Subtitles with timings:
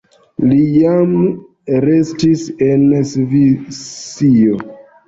[0.45, 1.13] Li jam
[1.87, 4.63] restis en Svisio.